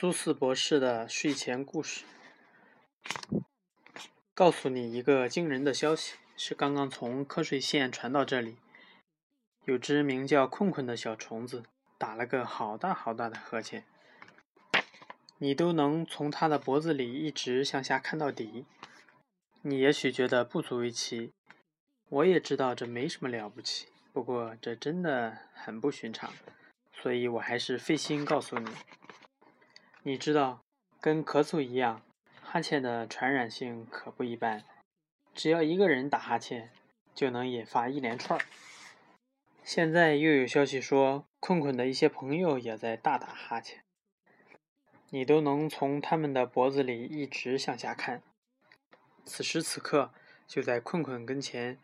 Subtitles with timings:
[0.00, 2.06] 苏轼博士的睡前故事，
[4.32, 8.56] 告诉你一个惊人的消息，是刚刚从瞌睡线传到这里。
[9.66, 11.64] 有只名叫困困的小虫子，
[11.98, 13.84] 打了个好大好大的呵欠，
[15.36, 18.64] 你都能从它的脖子里一直向下看到底。
[19.60, 21.34] 你也许觉得不足为奇，
[22.08, 26.32] 我也知道这没什么了不起，不过这真的很不寻常，
[26.90, 28.70] 所以我还是费心告诉你。
[30.02, 30.62] 你知道，
[30.98, 32.00] 跟咳嗽一样，
[32.40, 34.64] 哈欠的传染性可不一般。
[35.34, 36.70] 只要一个人打哈欠，
[37.14, 38.40] 就能引发一连串。
[39.62, 43.84] 现在又有消息说，困困的一些朋友也在大打哈欠，
[45.10, 48.22] 你都能从他们的脖子里一直向下看。
[49.26, 50.14] 此时此刻，
[50.46, 51.78] 就在困困跟前，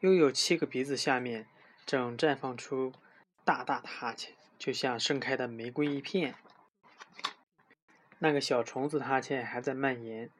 [0.00, 1.46] 又有七个鼻子下面
[1.86, 2.92] 正绽放出
[3.46, 6.34] 大大的哈欠，就像盛开的玫瑰一片。
[8.22, 10.30] 那个小虫子哈欠还在蔓延。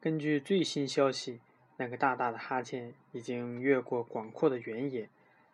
[0.00, 1.38] 根据最新消息，
[1.76, 5.08] 那个大大的哈欠已经越过广阔的原野，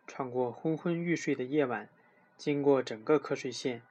[0.07, 1.91] 穿过昏昏欲睡的夜晚，
[2.39, 3.83] 经过整个瞌睡县，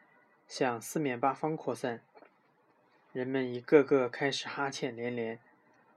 [0.47, 2.02] 向四面八方扩散。
[3.11, 5.38] 人们一个个开始哈欠连连。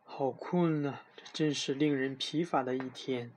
[0.05, 1.03] 好困啊！
[1.17, 3.31] 这真是令人疲乏的一天。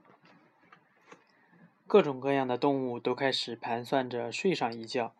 [1.86, 5.14] 各种各样的动物都开始盘算着睡上一觉。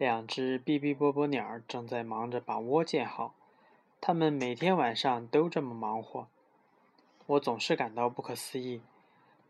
[0.00, 3.34] 两只哔哔啵啵鸟正在忙着把窝建好，
[4.00, 6.26] 它们每天晚上都这么忙活。
[7.26, 8.80] 我总是感到不可思议，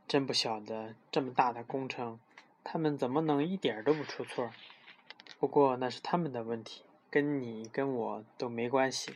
[0.08, 2.18] 真不晓得这么大的工程，
[2.64, 4.50] 它们怎么能一点都不出错。
[5.38, 9.14] 不过那是他们的问题，跟你跟我都没关系。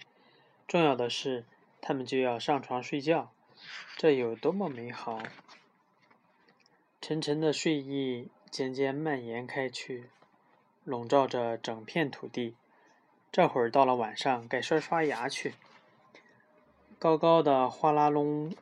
[0.69, 1.45] 重要的是，
[1.81, 3.33] 他们就要上床睡觉，
[3.97, 5.21] 这有多么美好！
[7.01, 10.11] 沉沉的睡意渐渐蔓延开去。
[10.85, 12.55] 笼罩着整片土地。
[13.33, 15.55] 这会儿到了晚上，该刷刷牙去。
[16.99, 18.55] 高高的哗啦隆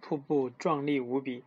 [0.00, 1.44] 瀑布壮丽无比，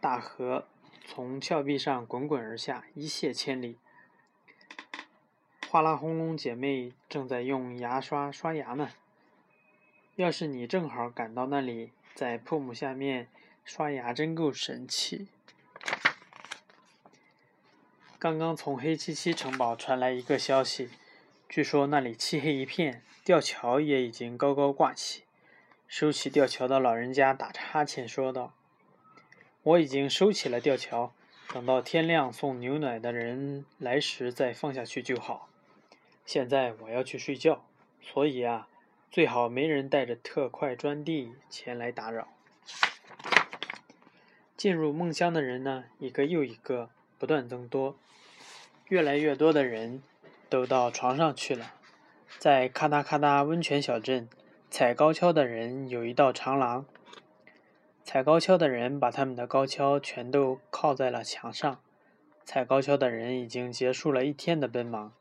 [0.00, 0.66] 大河
[1.04, 3.76] 从峭壁上滚滚而下，一泻千里。
[5.68, 8.90] 哗啦轰隆姐妹正在用牙刷刷牙呢。
[10.14, 13.26] 要是你正好赶到那里，在瀑布下面
[13.64, 15.26] 刷牙，真够神奇。
[18.24, 20.88] 刚刚从黑漆漆城堡传来一个消息，
[21.46, 25.24] 据说那里漆黑一片，吊桥也已经高高挂起。
[25.86, 28.54] 收起吊桥的老人家打着哈欠说道
[29.62, 31.12] ：“我已经收起了吊桥，
[31.52, 35.50] 等到天亮送牛奶的人来时再放下去就好。
[36.24, 37.66] 现在我要去睡觉，
[38.00, 38.68] 所以啊，
[39.10, 42.28] 最好没人带着特快专递前来打扰。”
[44.56, 46.88] 进入梦乡的人呢，一个又一个，
[47.18, 47.96] 不断增多。
[48.88, 50.02] 越来越多的人
[50.48, 51.74] 都到床上去了。
[52.38, 54.28] 在咔嗒咔嗒温泉小镇，
[54.70, 56.84] 踩高跷的人有一道长廊。
[58.02, 61.80] 踩高跷的人把他们的高跷全都靠在了墙上。
[62.44, 65.12] 踩高跷的人已经结束了一天的奔忙，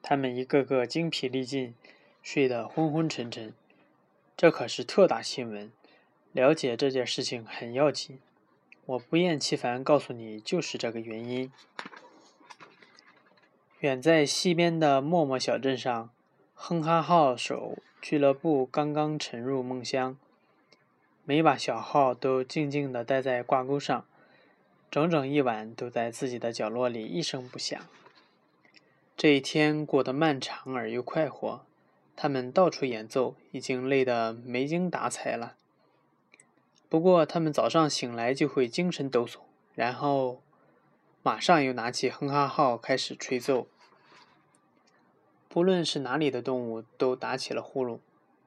[0.00, 1.74] 他们一个个精疲力尽，
[2.22, 3.52] 睡得昏昏沉沉。
[4.36, 5.72] 这可是特大新闻，
[6.30, 8.20] 了解这件事情很要紧。
[8.84, 11.52] 我不厌其烦告诉你，就是这个原因。
[13.80, 16.10] 远在西边的默默小镇上，
[16.54, 20.16] 哼哈号手俱乐部刚刚沉入梦乡。
[21.24, 24.04] 每把小号都静静地待在挂钩上，
[24.90, 27.80] 整整一晚都在自己的角落里一声不响。
[29.16, 31.64] 这一天过得漫长而又快活，
[32.16, 35.54] 他们到处演奏，已经累得没精打采了。
[36.92, 39.38] 不过，他们早上醒来就会精神抖擞，
[39.74, 40.42] 然后
[41.22, 43.66] 马上又拿起哼哈号开始吹奏。
[45.48, 48.00] 不论是哪里的动物，都打起了呼噜。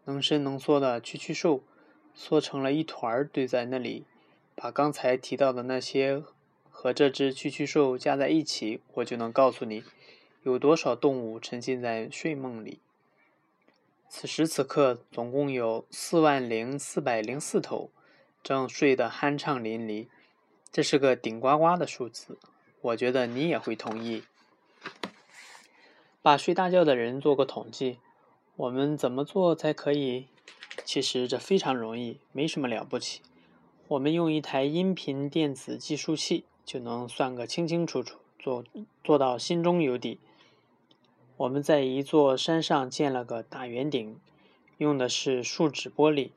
[0.04, 1.64] 能伸能缩的蛐蛐兽
[2.14, 4.06] 缩成了一团儿，堆在那里。
[4.54, 6.22] 把刚才提到的那些
[6.70, 9.84] 和这只蛐蛐兽加在一起，我就能告诉你，
[10.44, 12.78] 有多少动物沉浸在睡梦里。
[14.08, 17.90] 此时此刻，总共有四万零四百零四头，
[18.46, 20.06] 正睡得酣畅淋漓。
[20.72, 22.38] 这是个顶呱呱的数字，
[22.80, 24.22] 我觉得你也会同意。
[26.22, 27.98] 把睡大觉的人做个统计，
[28.56, 30.28] 我们怎么做才可以？
[30.84, 33.22] 其实这非常容易，没什么了不起。
[33.88, 38.64] 我们用一台音频电子计数器就能算个清清楚楚，做
[39.04, 40.20] 做到心中有底。
[41.38, 44.20] 我们在一座山上建了个大圆顶，
[44.78, 46.30] 用的是树脂玻璃。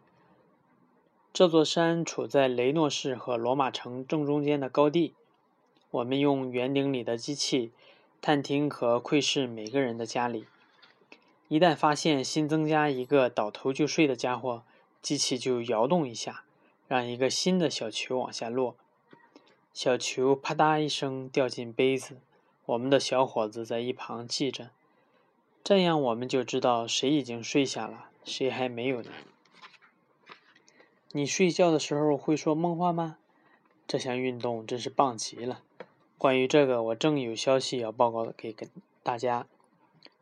[1.33, 5.15] 这座山处在雷诺市和罗马城正中间的高地。
[5.91, 7.73] 我们用圆顶里的机器。
[8.21, 10.47] 探听和窥视每个人的家里，
[11.47, 14.65] 一旦发现新增加一个倒头就睡的家伙，
[15.01, 16.43] 机器就摇动一下，
[16.89, 18.75] 让一个新的小球往下落。
[19.73, 22.17] 小球啪嗒一声掉进杯子，
[22.67, 24.71] 我们的小伙子在一旁记着。
[25.63, 29.13] 这样我们就知道谁已经睡下了，谁还没有呢。
[31.13, 33.17] 你睡觉的时候会说梦话吗？
[33.87, 35.63] 这项运动真是棒极了。
[36.19, 38.69] 关于这个，我正有消息要报告给给
[39.03, 39.47] 大家。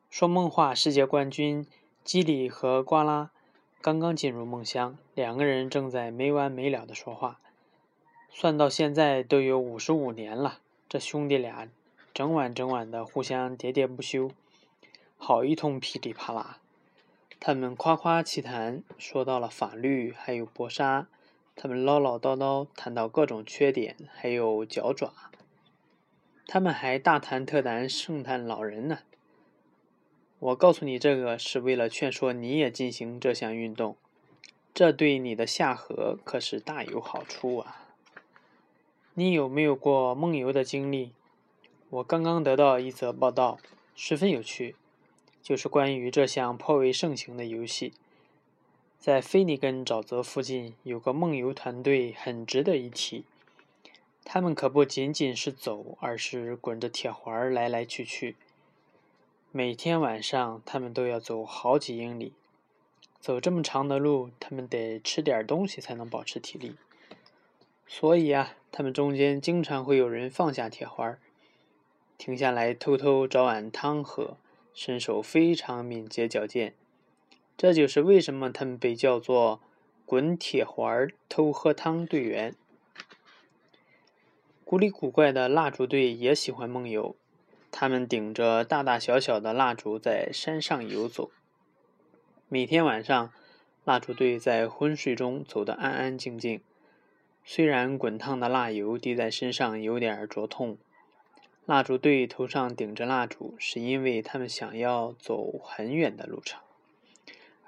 [0.08, 1.66] 说梦话世界冠军
[2.04, 3.32] 基里和瓜拉
[3.80, 7.40] 刚刚进入梦乡，两个人正在没完没了的说话。
[8.30, 11.68] 算到现在都有五十五年了，这兄弟俩
[12.14, 14.30] 整晚整晚的互相喋喋不休，
[15.16, 16.60] 好一通噼里啪啦。
[17.38, 21.06] 他们夸夸其谈，说到了法律，还有搏杀。
[21.54, 25.12] 他们唠唠叨叨，谈到各种缺点，还有脚爪。
[26.46, 28.98] 他们还大谈特谈圣诞老人呢。
[30.38, 33.96] 我告诉你这个，是为了劝说你也进行这项运动，
[34.74, 37.86] 这对你的下颌可是大有好处啊。
[39.14, 41.12] 你有没有过梦游的经历？
[41.88, 43.58] 我刚刚得到一则报道，
[43.94, 44.76] 十分有趣，
[45.46, 47.92] 就是关于这项颇为盛行的游戏。
[48.98, 53.24] 在菲尼根沼泽附近有个梦游团队，很值得一提。
[54.24, 58.34] 他们可不仅仅是走，而是滚着铁环来来去去。
[59.52, 62.32] 每天晚上，他们都要走好几英里。
[63.20, 66.74] 走这么长的路，他们得吃点东西才能保持体力。
[67.86, 71.16] 所以啊，他们中间经常会有人放下铁环，
[72.18, 74.36] 停下来偷偷找碗汤喝，
[74.76, 76.74] 身手非常敏捷矫健。
[77.56, 79.62] 这就是为什么他们被叫做
[80.04, 82.54] “滚铁环偷喝汤队员”。
[84.62, 87.16] 古里古怪的蜡烛队也喜欢梦游，
[87.70, 91.30] 他们顶着大大小小的蜡烛在山上游走。
[92.48, 93.32] 每天晚上，
[93.84, 96.60] 蜡烛队在昏睡中走得安安静静。
[97.42, 100.76] 虽然滚烫的蜡油滴在身上有点灼痛，
[101.66, 106.60] 蜡烛队头上顶着蜡烛，是因为他们想要走很远的路程。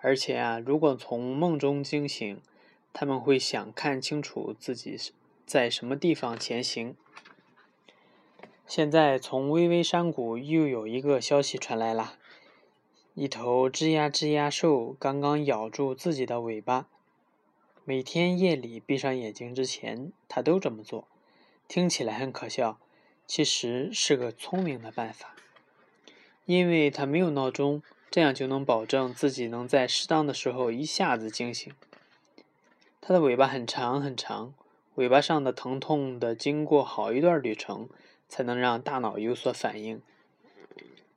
[0.00, 2.40] 而且啊，如果从梦中惊醒，
[2.92, 4.96] 他们会想看清楚自己
[5.44, 6.94] 在什么地方前行。
[8.68, 12.14] 现在从巍巍山谷又有一个消息传来了：
[13.14, 16.86] 一头吱呀吱呀兽刚刚咬住自己的尾巴。
[17.84, 21.08] 每天夜里闭上眼睛之前，他都这么做。
[21.66, 22.78] 听起来很可笑，
[23.28, 25.36] 其实是个聪明的办法。
[26.46, 31.72] 因为他没有闹钟，这样就能保证自己能在适当的时候一下子惊醒。
[33.00, 34.54] 他的尾巴很长很长，
[34.96, 37.88] 尾巴上的疼痛的经过好一段旅程，
[38.28, 40.02] 才能让大脑有所反应。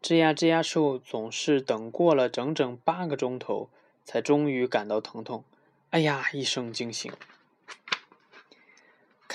[0.03, 3.69] 吱呀吱呀兽总是等过了整整八个钟头，
[4.03, 5.43] 才终于感到疼痛。
[5.91, 6.25] 哎呀！
[6.33, 7.11] 一声惊醒。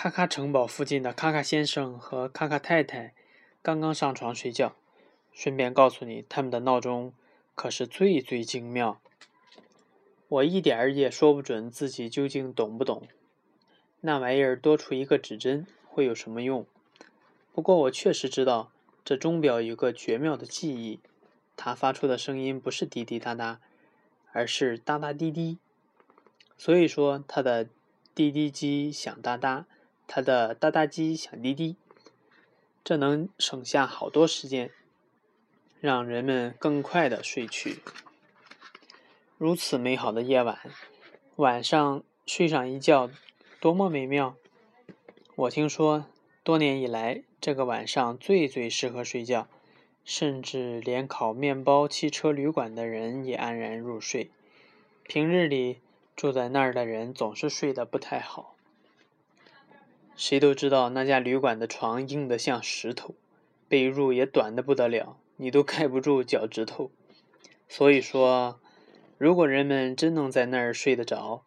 [0.07, 3.13] 卡卡城堡附近的卡卡先生和卡卡太太
[3.61, 4.77] 刚刚上床睡觉。
[5.33, 7.13] 顺便告诉你，他们的闹钟
[7.57, 9.01] 可是最最精妙。
[10.29, 13.09] 我一点儿也说不准自己究竟懂不懂。
[14.01, 16.65] 那玩意儿多出一个指针会有什么用？
[17.53, 18.71] 不过我确实知道，
[19.05, 21.01] 这钟表有个绝妙的记忆，
[21.57, 23.59] 它发出的声音不是滴滴答答，
[24.31, 25.59] 而是哒哒滴滴。
[26.57, 27.69] 所以说，它的
[28.15, 29.67] 滴滴机响哒哒，
[30.07, 31.77] 它的哒哒机响滴滴，
[32.85, 34.71] 这能省下好多时间，
[35.81, 37.81] 让人们更快的睡去。
[39.39, 40.59] 如此美好的夜晚，
[41.37, 43.11] 晚上睡上一觉，
[43.61, 44.37] 多么美妙！
[45.35, 46.07] 我听说，
[46.43, 49.49] 多年以来，这个晚上最最适合睡觉，
[50.05, 54.31] 甚至连烤面包汽车旅馆的人也安然入睡。
[55.05, 55.81] 平日里。
[56.17, 58.56] 住在那儿的人总是睡得不太好。
[60.17, 63.15] 谁都知道那家旅馆的床硬得像石头，
[63.69, 66.91] 被褥也短得不得了，你都盖不住脚趾头。
[67.69, 68.59] 所以说，
[69.19, 71.43] 如果人们真能在那儿睡得着，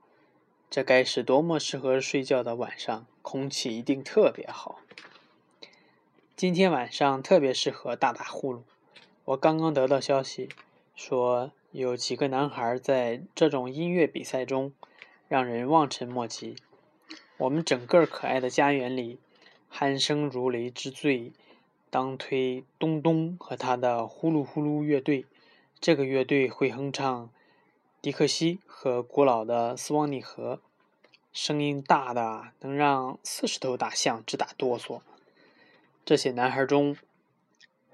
[0.70, 4.80] 这该是多么适合睡觉的晚上，空气一定特别好。
[6.36, 8.62] 今天晚上特别适合打打呼噜。
[9.26, 10.50] 我刚刚得到消息，
[10.96, 11.52] 说。
[11.72, 14.74] 有几个男孩在这种音乐比赛中
[15.28, 16.56] 让人望尘莫及。
[17.40, 19.18] 我们整个可爱的家园里，
[19.74, 21.32] 鼾声如雷之最，
[21.90, 25.26] 当推东东和他的呼噜呼噜乐队。
[25.80, 27.30] 这个乐队会哼唱
[28.02, 30.60] 迪克西和古老的斯旺尼河，
[31.32, 35.00] 声音大的能让四十头大象直打哆嗦。
[36.04, 36.98] 这些男孩中，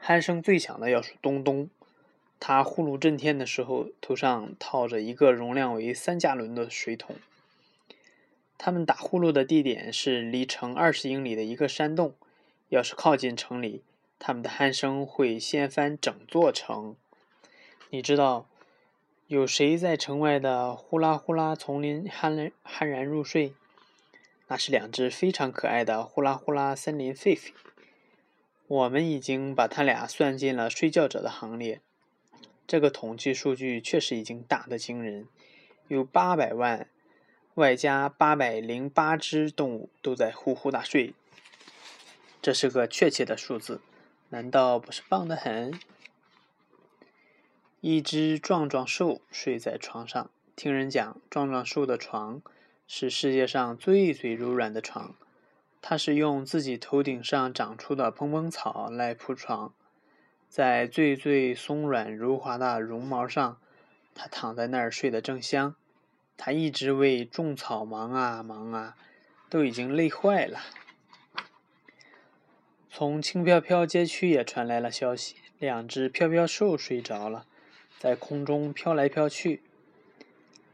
[0.01, 1.69] 鼾声最响的要数东东。
[2.39, 7.15] 他呼噜震天的时候，头上套着一个容量为三加仑的水桶。
[8.57, 12.13] 他们打呼噜的地点是离城二十英里的一个山洞。
[12.69, 13.83] 要是靠近城里，
[14.17, 16.95] 他们的鼾声会掀翻整座城。
[17.91, 18.47] 你知道，
[19.27, 23.53] 有谁在城外的呼啦呼啦丛林酣酣然入睡？
[24.47, 27.51] 那是两只非常可爱的呼啦呼啦森林狒狒。
[28.67, 31.81] 我们已经把它俩算进了睡觉者的行列。
[32.65, 35.27] 这个统计数据确实已经大得惊人，
[35.87, 36.87] 有八百万，
[37.55, 41.13] 外加八百零八只动物都在呼呼大睡。
[42.41, 43.79] 这是个确切的数字，
[44.27, 45.79] 难道不是棒得很？
[47.79, 52.41] 一只壮壮兽睡在床上，听人讲，壮壮兽的床
[52.87, 55.15] 是世界上最最柔软的床。
[55.81, 59.73] 它是用自己头顶上长出的蓬蓬草来铺床，
[60.49, 63.57] 在最最松软柔滑的绒毛上，
[64.13, 65.75] 它躺在那儿睡得正香。
[66.37, 68.95] 他一直为种草忙啊忙啊，
[69.49, 70.59] 都已经累坏了。
[72.89, 77.45] 从轻飘飘街区也传来了消息，两只飘飘兽睡着了，
[77.99, 79.63] 在空中飘来飘去。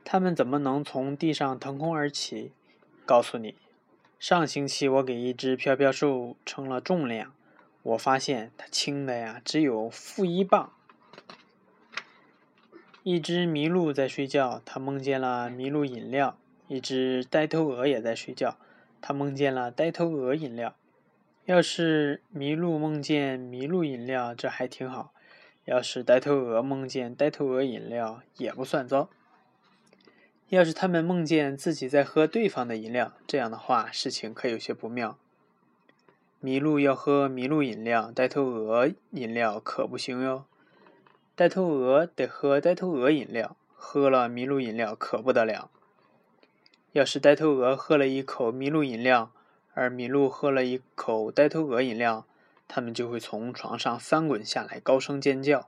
[0.03, 2.51] 他们怎么能从地上腾空而起？
[3.05, 3.55] 告诉你。
[4.19, 7.33] 上星期我给一只飘飘兽称了重量，
[7.81, 10.73] 我发现它轻的呀，只有负一磅。
[13.03, 16.35] 一只麋鹿在睡觉，它梦见了麋鹿饮料；
[16.67, 18.57] 一只呆头鹅也在睡觉，
[19.01, 20.75] 它梦见了呆头鹅饮料。
[21.45, 25.11] 要是麋鹿梦见麋鹿饮料，这还挺好；
[25.65, 29.09] 要是呆头鹅梦见呆头鹅饮料，也不算糟。
[30.49, 35.17] 要是他们梦见自己在喝对方的饮料，这样的话，事情可有些不妙。
[36.43, 40.45] 麋鹿要喝麋鹿饮料，呆头鹅饮料可不行哟。
[41.41, 45.71] 呆头鹅得喝呆头鹅饮料，喝了麋鹿饮料可不得了。
[46.91, 49.31] 要是呆头鹅喝了一口麋鹿饮料，
[49.73, 52.27] 而麋鹿喝了一口呆头鹅饮料，
[52.67, 55.67] 他们就会从床上翻滚下来，高声尖叫。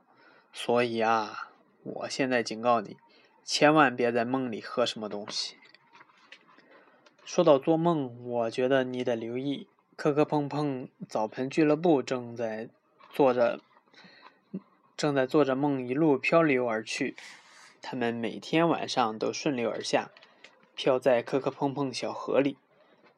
[0.52, 1.50] 所以啊，
[1.82, 2.96] 我现在警告你。
[3.42, 5.56] 千万别在梦里喝什么东西。
[7.24, 9.66] 说到做梦，我觉得你得留意，
[9.96, 12.68] 磕磕碰碰澡盆俱乐部正在
[13.10, 13.58] 做着，
[14.96, 17.16] 正在做着梦，一路漂流而去。
[17.82, 20.10] 他们每天晚上都顺流而下，
[20.74, 22.56] 漂在磕磕碰碰小河里。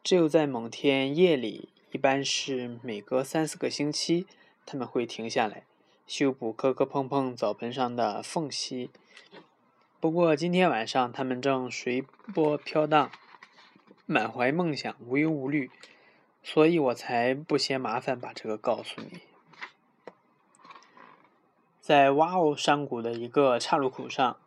[0.02, 4.26] 只有在某天夜里，一般是每隔三四个星期，
[4.64, 5.64] 他们会停下来，
[6.06, 8.90] 修补磕磕碰碰澡盆上的缝隙。
[9.98, 12.02] 不过今天晚上他们正随
[12.32, 13.10] 波飘荡，
[14.04, 15.70] 满怀梦想，无忧无虑，
[16.42, 19.20] 所以我才不嫌麻烦把这个告诉你。
[21.86, 24.38] 在哇哦山谷的一个岔路口上，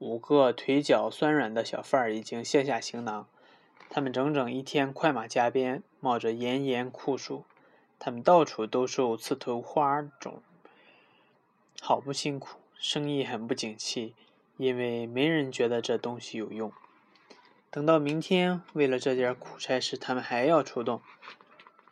[0.00, 3.28] 五个腿脚酸软的小贩儿已经卸下行囊，
[3.88, 7.44] 他们整整一天快马加鞭，冒着炎炎酷暑，
[8.00, 10.42] 他们到处兜售刺头花种，
[11.80, 14.16] 好不辛苦，生意很不景气。
[14.56, 16.72] 因为没人觉得这东西有用。
[17.70, 21.00] 等到明天，为了这件苦差事，他们还要出动。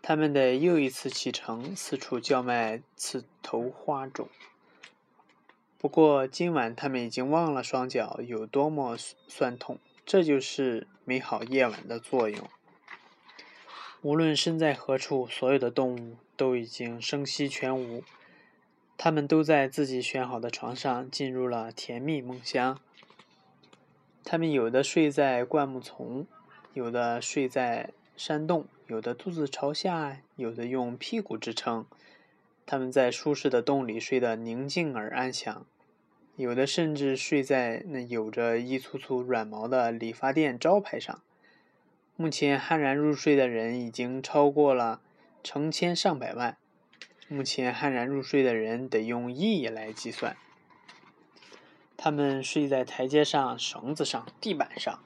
[0.03, 4.29] 他们得又一次启程，四处叫卖刺头花种。
[5.85, 12.49] 不过今晚他们已经忘了双脚有多么酸痛，这就是美好夜晚的作用。
[14.01, 18.03] 无论身在何处，所有的动物都已经声息全无。
[18.97, 22.81] 他们都在自己选好的床上进入了甜蜜梦乡。
[24.25, 26.27] 他们有的睡在灌木丛，
[26.73, 31.85] 有的睡在山洞，有的肚子朝下，有的用屁股支撑。
[32.65, 35.67] 他们在舒适的洞里睡得宁静而安详，
[36.37, 41.23] 有的甚至睡在那有着一簇簇软毛的理发店招牌上。
[42.17, 45.01] 目前酣然入睡的人已经超过了
[45.43, 46.57] 成千上百万。
[47.29, 50.37] 目前酣然入睡的人得用亿来计算。
[51.97, 54.99] 他们睡在台阶上、绳子上、地板上；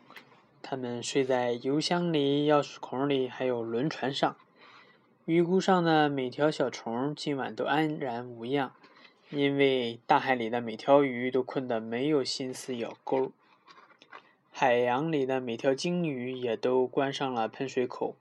[0.63, 4.37] 他们睡在油箱里、钥匙孔里，还有轮船上。
[5.27, 8.73] 鱼骨上的每条小虫今晚都安然无恙，
[9.31, 13.31] 因为大海里的每条鱼都困得没有心思咬钩。
[14.51, 18.17] 海洋里的每条鲸鱼也都关上了喷水口。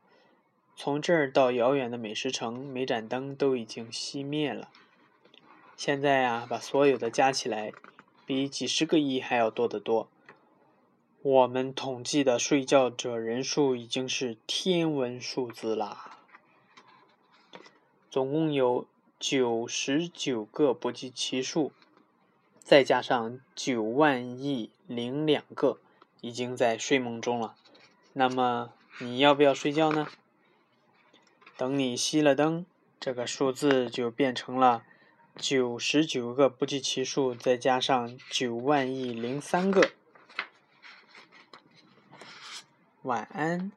[0.76, 4.70] 从这儿到遥远的美食城，每盏灯都已经熄灭了。
[5.76, 7.72] 现在啊，把所有的加起来，
[8.26, 10.08] 比几十个亿还要多得多。
[11.24, 16.20] 我们统计的睡觉者人数已经是天文数字啦，
[18.12, 18.86] 总共有
[19.20, 21.72] 九十九个不计其数。
[22.60, 25.80] 再加上九万亿零两个，
[26.20, 27.56] 已经在睡梦中了。
[28.12, 30.08] 那么你要不要睡觉呢？
[31.56, 32.66] 等你熄了灯，
[33.00, 34.84] 这个数字就变成了
[35.38, 39.92] 九十九个不计其数，再加上九万亿零三个。
[43.04, 43.72] 晚安。